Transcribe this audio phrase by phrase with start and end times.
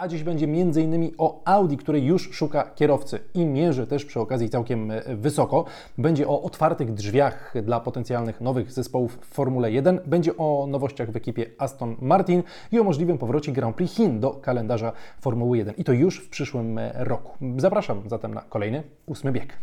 [0.00, 1.10] A dziś będzie m.in.
[1.18, 5.64] o Audi, który już szuka kierowcy i mierzy też przy okazji całkiem e, wysoko.
[5.98, 10.00] Będzie o otwartych drzwiach dla potencjalnych nowych zespołów w Formule 1.
[10.06, 12.42] Będzie o nowościach w ekipie Aston Martin
[12.72, 15.74] i o możliwym powrocie Grand Prix Chin do kalendarza Formuły 1.
[15.74, 17.32] I to już w przyszłym e, roku.
[17.56, 19.58] Zapraszam zatem na kolejny ósmy bieg.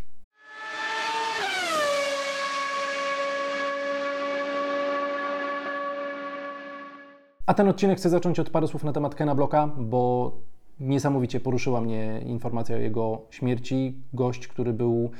[7.47, 10.31] A ten odcinek chcę zacząć od paru słów na temat Kena Bloka, bo
[10.79, 14.01] niesamowicie poruszyła mnie informacja o jego śmierci.
[14.13, 15.11] Gość, który był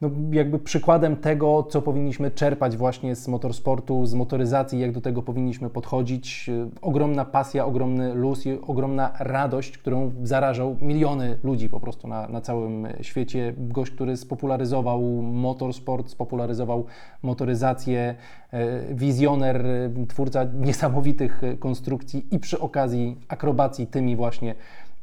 [0.00, 5.22] no, jakby przykładem tego, co powinniśmy czerpać właśnie z motorsportu, z motoryzacji, jak do tego
[5.22, 6.50] powinniśmy podchodzić.
[6.82, 12.40] Ogromna pasja, ogromny luz i ogromna radość, którą zarażał miliony ludzi po prostu na, na
[12.40, 13.54] całym świecie.
[13.58, 16.84] Gość, który spopularyzował motorsport, spopularyzował
[17.22, 18.14] motoryzację,
[18.50, 19.64] e, wizjoner,
[20.08, 24.54] twórca niesamowitych konstrukcji i przy okazji akrobacji tymi właśnie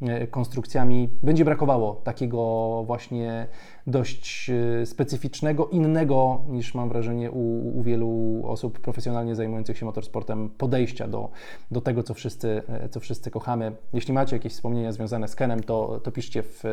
[0.07, 1.09] E, konstrukcjami.
[1.23, 3.47] Będzie brakowało takiego właśnie
[3.87, 4.49] dość
[4.81, 11.07] e, specyficznego, innego niż mam wrażenie u, u wielu osób profesjonalnie zajmujących się motorsportem podejścia
[11.07, 11.29] do,
[11.71, 13.71] do tego, co wszyscy, e, co wszyscy kochamy.
[13.93, 16.63] Jeśli macie jakieś wspomnienia związane z Kenem, to, to piszcie w,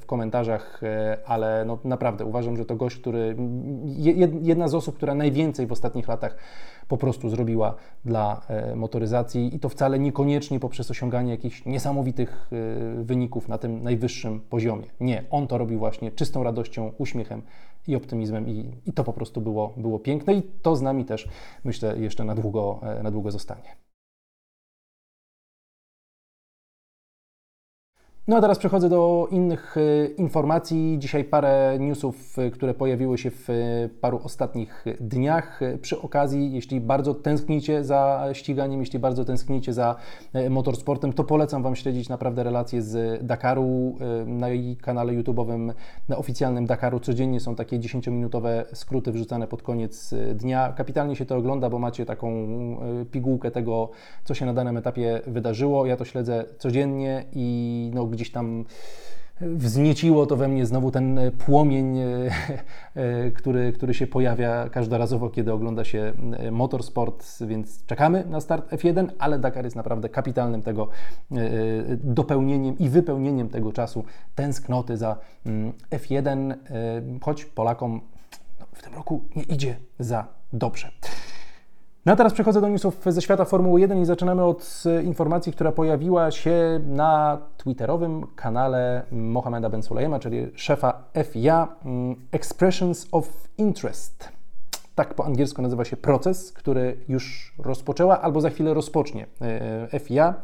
[0.00, 0.80] w komentarzach,
[1.26, 3.36] ale no naprawdę uważam, że to gość, który
[4.42, 6.36] jedna z osób, która najwięcej w ostatnich latach
[6.88, 8.40] po prostu zrobiła dla
[8.76, 12.50] motoryzacji i to wcale niekoniecznie poprzez osiąganie jakichś niesamowitych
[12.96, 14.84] wyników na tym najwyższym poziomie.
[15.00, 17.42] Nie, on to robił właśnie czystą radością, uśmiechem
[17.86, 21.28] i optymizmem i, i to po prostu było, było piękne i to z nami też
[21.64, 23.85] myślę jeszcze na długo, e, na długo zostanie.
[28.28, 30.96] No a teraz przechodzę do innych e, informacji.
[30.98, 33.54] Dzisiaj parę newsów, e, które pojawiły się w e,
[34.00, 35.60] paru ostatnich dniach.
[35.82, 39.96] Przy okazji, jeśli bardzo tęsknicie za ściganiem, jeśli bardzo tęsknicie za
[40.50, 45.72] motorsportem, to polecam Wam śledzić naprawdę relacje z Dakaru na jej kanale YouTube'owym,
[46.08, 47.00] na oficjalnym Dakaru.
[47.00, 50.72] Codziennie są takie 10-minutowe skróty wrzucane pod koniec dnia.
[50.72, 52.46] Kapitalnie się to ogląda, bo macie taką
[53.10, 53.90] pigułkę tego,
[54.24, 55.86] co się na danym etapie wydarzyło.
[55.86, 58.64] Ja to śledzę codziennie i no, gdzieś tam
[59.40, 62.30] wznieciło to we mnie znowu ten płomień, e,
[62.94, 68.72] e, który, który się pojawia każdorazowo, kiedy ogląda się e, motorsport, więc czekamy na start
[68.72, 70.88] F1, ale Dakar jest naprawdę kapitalnym tego
[71.90, 76.54] dopełnieniem i wypełnieniem tego czasu tęsknoty za mm, F1,
[77.22, 78.00] choć Polakom
[78.60, 80.90] no, w tym roku nie idzie za dobrze.
[82.06, 85.52] No a teraz przechodzę do newsów ze świata Formuły 1 i zaczynamy od e, informacji,
[85.52, 93.48] która pojawiła się na twitterowym kanale Mohameda Ben Sulejema, czyli szefa FIA mm, Expressions of
[93.58, 94.28] Interest.
[94.94, 99.26] Tak po angielsku nazywa się proces, który już rozpoczęła albo za chwilę rozpocznie
[99.92, 100.34] e, FIA.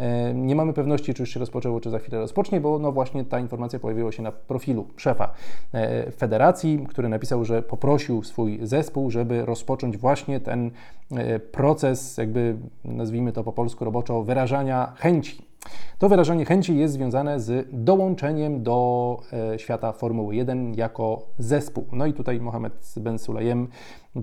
[0.00, 3.24] E, nie mamy pewności, czy już się rozpoczęło, czy za chwilę rozpocznie, bo no właśnie
[3.24, 5.34] ta informacja pojawiła się na profilu szefa
[5.74, 10.70] e, federacji, który napisał, że poprosił swój zespół, żeby rozpocząć właśnie ten
[11.10, 15.49] e, proces, jakby nazwijmy to po polsku roboczo, wyrażania chęci
[15.98, 21.86] to wyrażenie chęci jest związane z dołączeniem do e, świata Formuły 1 jako zespół.
[21.92, 23.68] No i tutaj Mohamed Ben Sulayem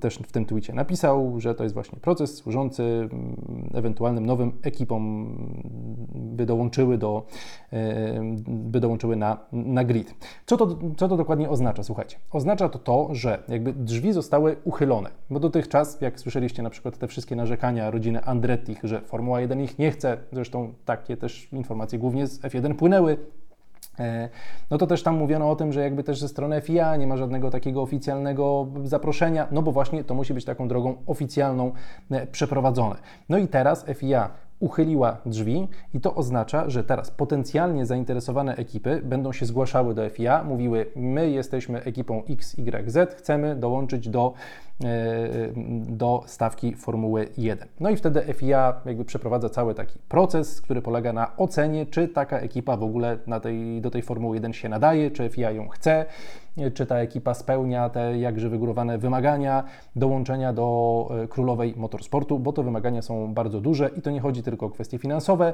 [0.01, 5.33] też w tym tweetie napisał, że to jest właśnie proces służący mm, ewentualnym nowym ekipom,
[6.15, 7.25] by dołączyły, do,
[7.73, 10.15] e, by dołączyły na, na grid.
[10.45, 11.83] Co to, co to dokładnie oznacza?
[11.83, 16.97] Słuchajcie, oznacza to to, że jakby drzwi zostały uchylone, bo dotychczas, jak słyszeliście na przykład
[16.97, 21.99] te wszystkie narzekania rodziny Andretti, że Formuła 1 ich nie chce, zresztą takie też informacje
[21.99, 23.17] głównie z F1 płynęły
[23.99, 24.29] e,
[24.71, 27.17] no to też tam mówiono o tym, że jakby też ze strony FIA nie ma
[27.17, 31.71] żadnego takiego oficjalnego zaproszenia, no bo właśnie to musi być taką drogą oficjalną
[32.11, 32.95] e, przeprowadzone.
[33.29, 34.29] No i teraz FIA
[34.59, 40.43] uchyliła drzwi i to oznacza, że teraz potencjalnie zainteresowane ekipy będą się zgłaszały do FIA,
[40.43, 44.33] mówiły: My jesteśmy ekipą XYZ, chcemy dołączyć do
[44.83, 45.53] E,
[45.87, 47.67] do stawki Formuły 1.
[47.79, 52.39] No i wtedy FIA jakby przeprowadza cały taki proces, który polega na ocenie, czy taka
[52.39, 56.05] ekipa w ogóle na tej, do tej Formuły 1 się nadaje, czy FIA ją chce,
[56.73, 59.63] czy ta ekipa spełnia te jakże wygórowane wymagania
[59.95, 64.43] dołączenia do e, królowej motorsportu, bo to wymagania są bardzo duże i to nie chodzi
[64.43, 65.53] tylko o kwestie finansowe,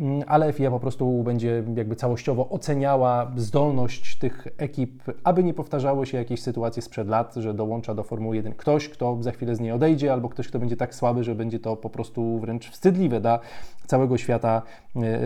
[0.00, 6.06] mm, ale FIA po prostu będzie jakby całościowo oceniała zdolność tych ekip, aby nie powtarzały
[6.06, 9.60] się jakieś sytuacje sprzed lat, że dołącza do Formuły 1 ktoś, kto za chwilę z
[9.60, 13.20] niej odejdzie, albo ktoś, kto będzie tak słaby, że będzie to po prostu wręcz wstydliwe
[13.20, 13.38] dla
[13.86, 14.62] całego świata
[14.96, 15.20] e, e,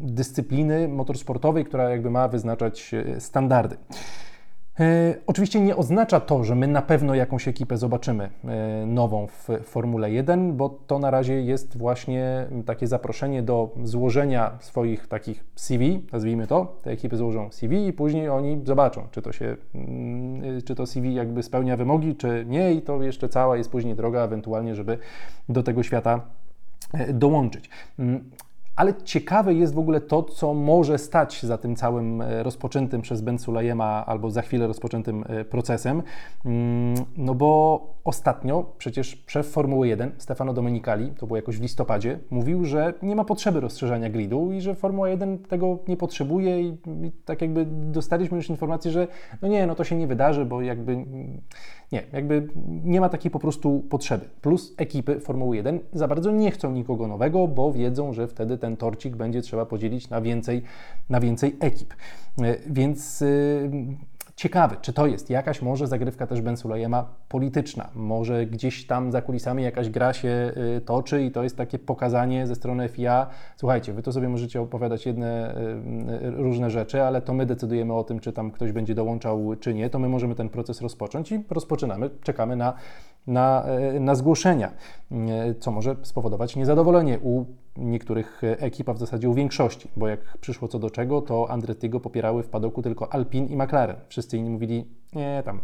[0.00, 3.76] dyscypliny motorsportowej, która jakby ma wyznaczać standardy.
[4.82, 9.48] E, oczywiście nie oznacza to, że my na pewno jakąś ekipę zobaczymy e, nową w
[9.62, 16.06] Formule 1, bo to na razie jest właśnie takie zaproszenie do złożenia swoich takich CV,
[16.12, 16.76] nazwijmy to.
[16.82, 21.14] Te ekipy złożą CV i później oni zobaczą, czy to się, mm, czy to CV
[21.14, 24.98] jakby spełnia wymogi, czy nie i to jeszcze cała jest później droga ewentualnie, żeby
[25.48, 26.20] do tego świata
[26.94, 27.70] e, dołączyć.
[28.82, 33.20] Ale ciekawe jest w ogóle to, co może stać za tym całym e, rozpoczętym przez
[33.20, 36.02] Ben Sulajema albo za chwilę rozpoczętym e, procesem.
[36.44, 42.18] Mm, no bo ostatnio przecież szef Formuły 1, Stefano Domenicali, to było jakoś w listopadzie,
[42.30, 46.68] mówił, że nie ma potrzeby rozszerzania gridu i że Formuła 1 tego nie potrzebuje i,
[47.02, 49.08] i tak jakby dostaliśmy już informację, że
[49.42, 51.04] no nie, no to się nie wydarzy, bo jakby
[51.92, 52.48] nie, jakby
[52.84, 54.24] nie ma takiej po prostu potrzeby.
[54.40, 58.76] Plus ekipy Formuły 1 za bardzo nie chcą nikogo nowego, bo wiedzą, że wtedy ten
[58.76, 60.62] torcik będzie trzeba podzielić na więcej,
[61.10, 61.94] na więcej ekip.
[62.42, 63.70] E, więc y,
[64.42, 65.30] Ciekawy, czy to jest.
[65.30, 70.52] Jakaś może zagrywka też Ben Sulejema polityczna, może gdzieś tam za kulisami jakaś gra się
[70.76, 74.60] y, toczy i to jest takie pokazanie ze strony FIA, słuchajcie, wy to sobie możecie
[74.60, 75.54] opowiadać jedne
[76.22, 79.74] y, różne rzeczy, ale to my decydujemy o tym, czy tam ktoś będzie dołączał, czy
[79.74, 82.74] nie, to my możemy ten proces rozpocząć i rozpoczynamy, czekamy na,
[83.26, 83.64] na,
[83.96, 84.72] y, na zgłoszenia,
[85.60, 87.44] co może spowodować niezadowolenie u
[87.76, 92.00] niektórych ekip, a w zasadzie u większości, bo jak przyszło co do czego, to Andretti'ego
[92.00, 93.96] popierały w padoku tylko Alpine i McLaren.
[94.08, 95.60] Wszyscy inni mówili, nie, tam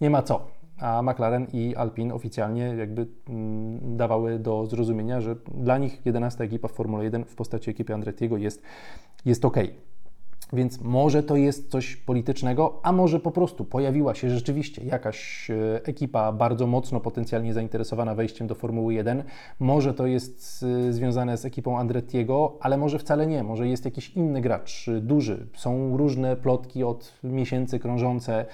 [0.00, 0.46] nie ma co.
[0.80, 6.68] A McLaren i Alpine oficjalnie jakby mm, dawały do zrozumienia, że dla nich 11 ekipa
[6.68, 8.62] w Formule 1 w postaci ekipy Andrettiego jest,
[9.24, 9.56] jest ok.
[10.52, 15.80] Więc może to jest coś politycznego, a może po prostu pojawiła się rzeczywiście jakaś e,
[15.84, 19.24] ekipa bardzo mocno potencjalnie zainteresowana wejściem do Formuły 1.
[19.60, 23.42] Może to jest e, związane z ekipą Andrettiego, ale może wcale nie.
[23.42, 25.46] Może jest jakiś inny gracz, e, duży.
[25.56, 28.46] Są różne plotki od miesięcy krążące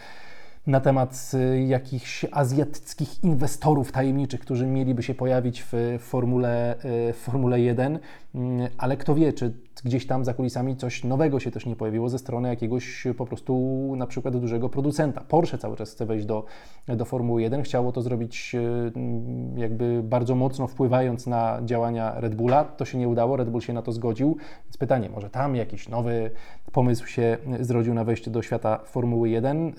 [0.66, 1.32] na temat
[1.66, 6.76] jakichś azjatyckich inwestorów tajemniczych, którzy mieliby się pojawić w Formule,
[7.12, 7.99] w Formule 1,
[8.34, 12.08] mm, ale kto wie, czy gdzieś tam za kulisami coś nowego się też nie pojawiło
[12.08, 15.20] ze strony jakiegoś po prostu na przykład dużego producenta.
[15.20, 16.44] Porsche cały czas chce wejść do,
[16.88, 18.60] do Formuły 1, chciało to zrobić e,
[19.60, 23.72] jakby bardzo mocno wpływając na działania Red Bulla, to się nie udało, Red Bull się
[23.72, 26.31] na to zgodził, więc pytanie, może tam jakiś nowy
[26.72, 29.72] pomysł się zrodził na wejście do świata Formuły 1.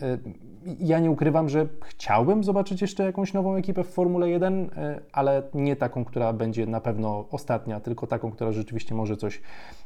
[0.79, 5.43] Ja nie ukrywam, że chciałbym zobaczyć jeszcze jakąś nową ekipę w Formule 1, e, ale
[5.53, 9.41] nie taką, która będzie na pewno ostatnia, tylko taką, która rzeczywiście może coś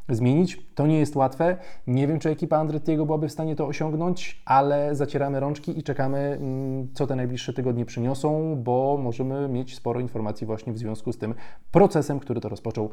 [0.09, 0.59] zmienić.
[0.75, 1.57] To nie jest łatwe.
[1.87, 6.17] Nie wiem, czy ekipa Andrettiego byłaby w stanie to osiągnąć, ale zacieramy rączki i czekamy,
[6.17, 11.17] mm, co te najbliższe tygodnie przyniosą, bo możemy mieć sporo informacji właśnie w związku z
[11.17, 11.33] tym
[11.71, 12.89] procesem, który to rozpoczął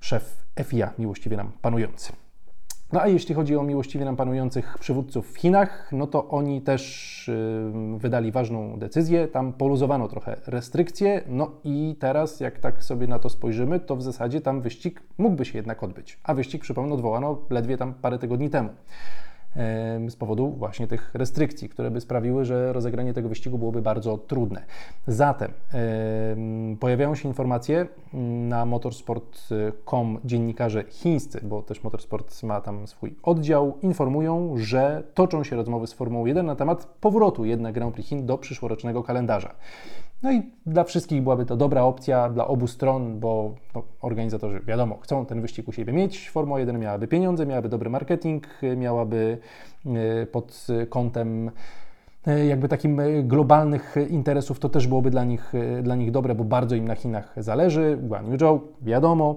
[0.00, 2.21] szef FIA, miłościwie nam panujący.
[2.92, 7.30] No a jeśli chodzi o miłościwie nam panujących przywódców w Chinach, no to oni też
[7.92, 9.28] yy, wydali ważną decyzję.
[9.28, 14.02] Tam poluzowano trochę restrykcje, no i teraz, jak tak sobie na to spojrzymy, to w
[14.02, 16.18] zasadzie tam wyścig mógłby się jednak odbyć.
[16.24, 18.70] A wyścig, przypomnę, odwołano ledwie tam parę tygodni temu
[20.08, 24.62] z powodu właśnie tych restrykcji, które by sprawiły, że rozegranie tego wyścigu byłoby bardzo trudne.
[25.06, 25.52] Zatem
[26.80, 27.86] pojawiają się informacje
[28.48, 35.56] na motorsport.com dziennikarze chińscy, bo też Motorsport ma tam swój oddział, informują, że toczą się
[35.56, 39.54] rozmowy z Formułą 1 na temat powrotu jednak Grand Prix Chin do przyszłorocznego kalendarza.
[40.22, 44.98] No i dla wszystkich byłaby to dobra opcja, dla obu stron, bo no, organizatorzy, wiadomo,
[44.98, 46.30] chcą ten wyścig u siebie mieć.
[46.30, 49.38] Formuła 1 miałaby pieniądze, miałaby dobry marketing, miałaby
[49.86, 51.50] e, pod kątem
[52.26, 56.44] jakby takim e, globalnych interesów, to też byłoby dla nich, e, dla nich dobre, bo
[56.44, 57.98] bardzo im na Chinach zależy.
[58.02, 59.36] Guan Yuzhou, wiadomo,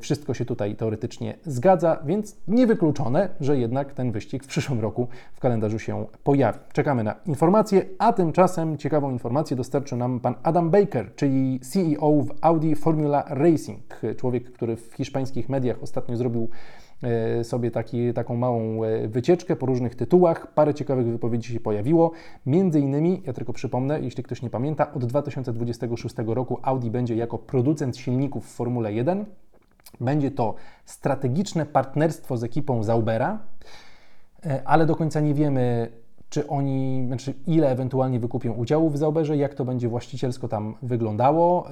[0.00, 5.40] wszystko się tutaj teoretycznie zgadza, więc niewykluczone, że jednak ten wyścig w przyszłym roku w
[5.40, 6.58] kalendarzu się pojawi.
[6.72, 12.34] Czekamy na informacje, a tymczasem ciekawą informację dostarczył nam pan Adam Baker, czyli CEO w
[12.40, 16.48] Audi Formula Racing, człowiek, który w hiszpańskich mediach ostatnio zrobił
[16.91, 16.91] E,
[17.44, 20.54] sobie taki, taką małą e, wycieczkę po różnych tytułach.
[20.54, 22.10] Parę ciekawych wypowiedzi się pojawiło.
[22.46, 27.38] Między innymi, ja tylko przypomnę, jeśli ktoś nie pamięta, od 2026 roku Audi będzie jako
[27.38, 29.24] producent silników w Formule 1.
[30.00, 30.54] Będzie to
[30.84, 33.38] strategiczne partnerstwo z ekipą Zaubera,
[34.46, 35.88] e, ale do końca nie wiemy,
[36.32, 41.66] czy oni, znaczy ile ewentualnie wykupią udziałów w Zauberze, jak to będzie właścicielsko tam wyglądało,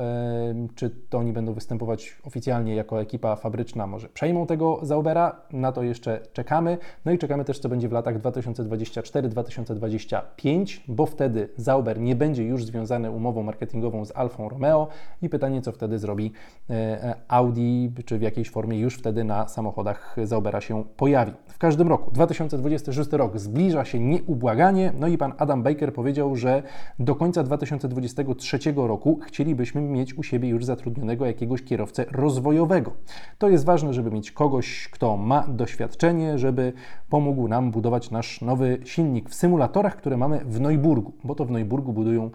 [0.75, 5.83] czy to oni będą występować oficjalnie jako ekipa fabryczna, może przejmą tego Zaubera, na to
[5.83, 6.79] jeszcze czekamy.
[7.05, 12.65] No i czekamy też, co będzie w latach 2024-2025, bo wtedy Zauber nie będzie już
[12.65, 14.89] związany umową marketingową z Alfą Romeo
[15.23, 16.33] i pytanie, co wtedy zrobi
[16.71, 16.75] e,
[17.05, 21.33] e, Audi, czy w jakiejś formie już wtedy na samochodach Zaubera się pojawi.
[21.47, 24.93] W każdym roku, 2026 rok zbliża się nieubłaganie błaganie.
[24.99, 26.63] No i pan Adam Baker powiedział, że
[26.99, 32.93] do końca 2023 roku chcielibyśmy mieć u siebie już zatrudnionego jakiegoś kierowcę rozwojowego.
[33.39, 36.73] To jest ważne, żeby mieć kogoś, kto ma doświadczenie, żeby
[37.09, 41.51] pomógł nam budować nasz nowy silnik w symulatorach, które mamy w Neuburgu, bo to w
[41.51, 42.31] Neuburgu budują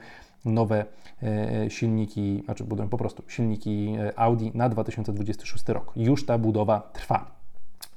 [0.46, 0.86] nowe
[1.24, 5.92] e, silniki, znaczy budują po prostu silniki e, Audi na 2026 rok.
[5.96, 7.35] Już ta budowa trwa.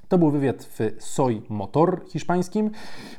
[0.08, 2.70] To był wywiad w Soy Motor hiszpańskim.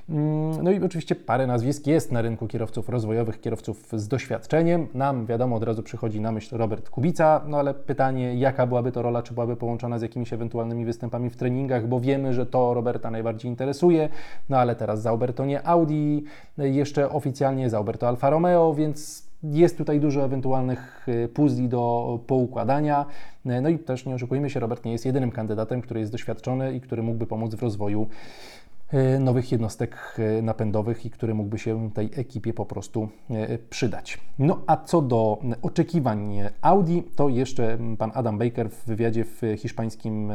[0.09, 4.87] Mm, no i oczywiście parę nazwisk jest na rynku kierowców rozwojowych, kierowców z doświadczeniem.
[4.93, 9.01] Nam wiadomo, od razu przychodzi na myśl Robert Kubica, no ale pytanie, jaka byłaby to
[9.01, 13.11] rola, czy byłaby połączona z jakimiś ewentualnymi występami w treningach, bo wiemy, że to Roberta
[13.11, 14.09] najbardziej interesuje,
[14.49, 16.23] no ale teraz Zauber to nie Audi,
[16.57, 23.05] jeszcze oficjalnie Zauber to Alfa Romeo, więc jest tutaj dużo ewentualnych y, puzli do poukładania.
[23.45, 26.73] Y, no i też nie oszukujmy się, Robert nie jest jedynym kandydatem, który jest doświadczony
[26.73, 28.07] i który mógłby pomóc w rozwoju
[28.93, 33.09] y, nowych jednostek napędowych i który mógłby się tej ekipie po prostu
[33.69, 34.17] przydać.
[34.39, 40.31] No a co do oczekiwań Audi, to jeszcze pan Adam Baker w wywiadzie w hiszpańskim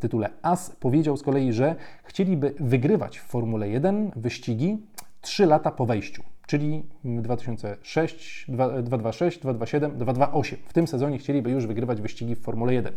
[0.00, 1.74] tytule AS powiedział z kolei, że
[2.04, 4.78] chcieliby wygrywać w Formule 1 wyścigi
[5.20, 10.58] 3 lata po wejściu czyli 2006, 226, 227, 228.
[10.68, 12.94] W tym sezonie chcieliby już wygrywać wyścigi w Formule 1.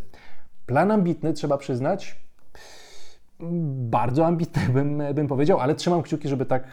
[0.66, 2.16] Plan ambitny, trzeba przyznać,
[3.90, 6.64] bardzo ambitny bym, bym powiedział, ale trzymam kciuki, żeby tak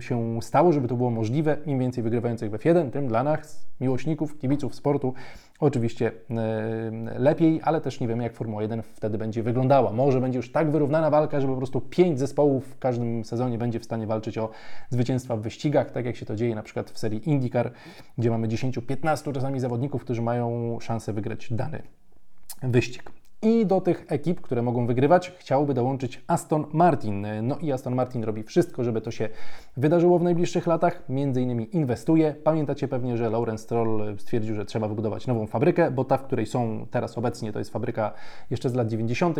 [0.00, 1.56] y, się stało, żeby to było możliwe.
[1.66, 5.14] Im więcej wygrywających w F1, tym dla nas, miłośników, kibiców sportu,
[5.60, 6.14] oczywiście y,
[7.18, 9.92] lepiej, ale też nie wiemy, jak Formuła 1 wtedy będzie wyglądała.
[9.92, 13.80] Może będzie już tak wyrównana walka, że po prostu pięć zespołów w każdym sezonie będzie
[13.80, 14.50] w stanie walczyć o
[14.90, 17.72] zwycięstwa w wyścigach, tak jak się to dzieje na przykład w serii IndyCar,
[18.18, 21.82] gdzie mamy 10-15 czasami zawodników, którzy mają szansę wygrać dany
[22.62, 23.17] wyścig.
[23.42, 27.26] I do tych ekip, które mogą wygrywać, chciałby dołączyć Aston Martin.
[27.42, 29.28] No i Aston Martin robi wszystko, żeby to się
[29.76, 31.02] wydarzyło w najbliższych latach.
[31.08, 32.34] Między innymi inwestuje.
[32.44, 36.46] Pamiętacie pewnie, że Lawrence Stroll stwierdził, że trzeba wybudować nową fabrykę, bo ta, w której
[36.46, 38.12] są teraz obecnie, to jest fabryka
[38.50, 39.36] jeszcze z lat 90.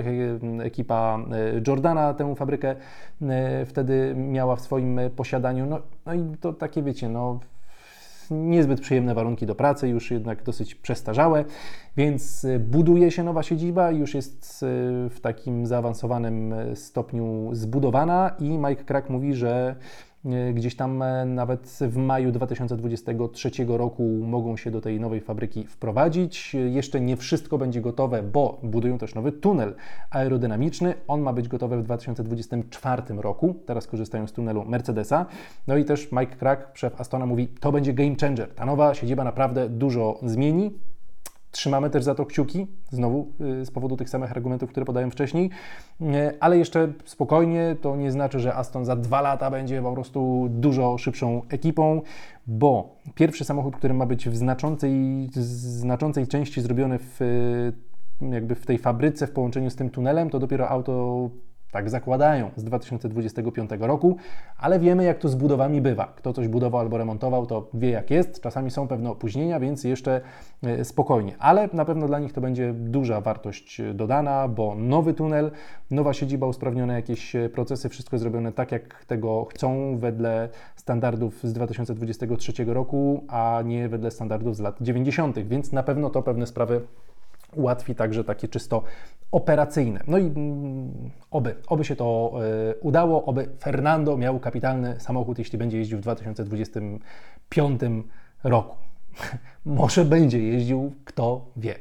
[0.63, 2.77] Ekipa e, Jordana tę fabrykę
[3.23, 5.67] e, wtedy miała w swoim posiadaniu.
[5.67, 7.41] No, no i to takie wiecie, no
[8.31, 11.45] niezbyt przyjemne warunki do pracy, już jednak dosyć przestarzałe,
[11.97, 14.67] więc y, buduje się nowa siedziba, już jest y,
[15.11, 19.75] w takim zaawansowanym y, stopniu zbudowana i Mike Crack mówi, że E,
[20.55, 26.55] gdzieś tam e, nawet w maju 2023 roku mogą się do tej nowej fabryki wprowadzić.
[26.55, 29.75] Jeszcze nie wszystko będzie gotowe, bo budują też nowy tunel
[30.11, 30.95] aerodynamiczny.
[31.09, 33.55] On ma być gotowy w 2024 roku.
[33.67, 35.27] Teraz korzystają z tunelu Mercedesa.
[35.67, 38.55] No i też Mike Crack, szef Astona, mówi, to będzie game changer.
[38.55, 40.88] Ta nowa siedziba naprawdę dużo zmieni.
[41.51, 45.51] Trzymamy też za to kciuki, znowu y, z powodu tych samych argumentów, które podałem wcześniej,
[46.01, 46.05] y,
[46.41, 50.99] ale jeszcze spokojnie, to nie znaczy, że Aston za dwa lata będzie po prostu dużo
[50.99, 52.03] szybszą ekipą,
[52.47, 57.21] bo pierwszy samochód, który ma być w znaczącej, znaczącej części zrobiony w
[58.21, 61.31] jakby w tej fabryce w połączeniu z tym tunelem, to dopiero auto
[61.71, 64.17] tak zakładają z 2025 roku,
[64.59, 66.13] ale wiemy, jak to z budowami bywa.
[66.17, 68.41] Kto coś budował albo remontował, to wie, jak jest.
[68.41, 70.21] Czasami są pewne opóźnienia, więc jeszcze
[70.63, 71.35] e, spokojnie.
[71.39, 75.51] Ale na pewno dla nich to będzie duża wartość dodana, bo nowy tunel,
[75.91, 82.65] nowa siedziba, usprawnione jakieś procesy, wszystko zrobione tak, jak tego chcą, wedle standardów z 2023
[82.65, 86.81] roku, a nie wedle standardów z lat 90., więc na pewno to pewne sprawy
[87.55, 88.83] ułatwi także takie czysto
[89.33, 90.01] operacyjne.
[90.07, 92.33] No i mm, oby, oby się to
[92.71, 97.81] y, udało, oby Fernando miał kapitalny samochód, jeśli będzie jeździł w 2025
[98.45, 98.77] roku.
[99.65, 101.75] Może będzie jeździł, kto wie.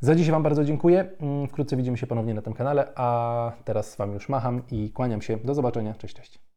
[0.00, 1.08] Za dzisiaj Wam bardzo dziękuję.
[1.20, 4.90] Mm, wkrótce widzimy się ponownie na tym kanale, a teraz z Wami już macham i
[4.90, 5.36] kłaniam się.
[5.36, 5.94] Do zobaczenia.
[5.94, 6.55] Cześć, cześć.